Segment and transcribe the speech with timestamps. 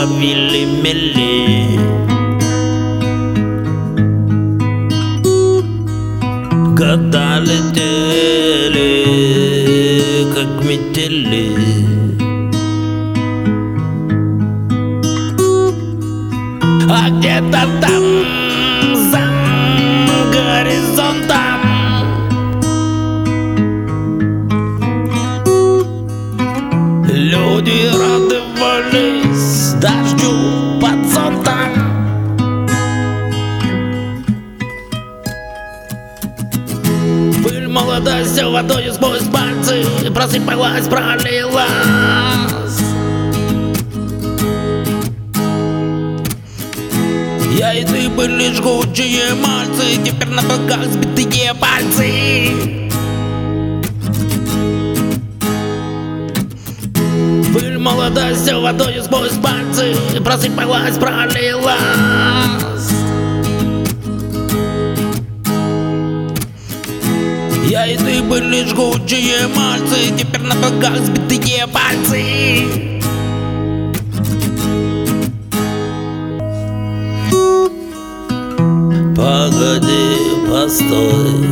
[0.00, 1.78] Баба Вилли-Милли
[6.74, 7.44] Года
[10.34, 11.46] как метели.
[16.90, 18.04] А где-то там,
[19.10, 19.24] за
[20.32, 21.60] горизонтом.
[27.12, 29.29] Люди радовались.
[37.70, 39.86] Пыль молодости водой сквозь пальцы.
[40.12, 41.68] Просыпалась, пролилась.
[47.56, 50.02] Я и ты были жгучие мальцы.
[50.04, 52.50] Теперь на боках сбитые пальцы.
[57.54, 59.94] Пыль молодости водой сквозь пальцы.
[60.24, 62.99] Просыпалась, пролилась
[67.70, 72.66] Я и ты были жгучие мальцы Теперь на боках сбитые пальцы.
[79.14, 80.16] Погоди,
[80.50, 81.46] постой,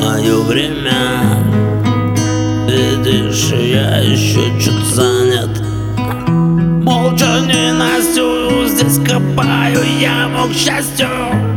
[0.00, 1.44] мое время.
[2.66, 5.60] Видишь, я еще чуть занят.
[5.98, 11.47] Молча не Настю, здесь копаю яму к счастью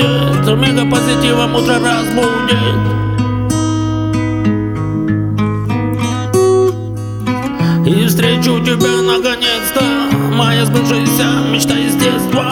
[0.00, 2.56] будет мега позитивом утро разбудит.
[7.86, 9.82] И встречу тебя наконец-то
[10.36, 12.44] Моя сбывшаяся мечта из детства.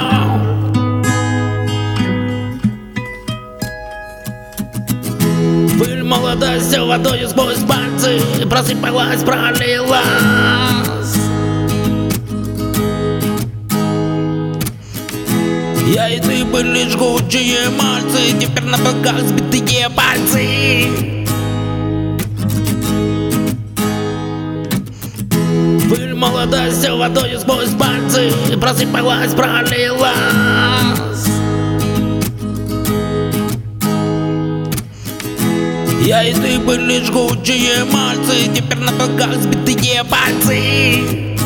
[5.79, 10.98] Пыль молодости водой сквозь пальцы Просыпалась, пролилась
[16.69, 20.91] Были жгучие мальцы Теперь на боках сбитые пальцы.
[25.89, 28.31] Пыль молодости водой сквозь пальцы
[28.61, 30.13] Просыпалась, пролилась.
[36.05, 41.38] Я и ты были жгучие мальцы Теперь на боках сбитые пальцы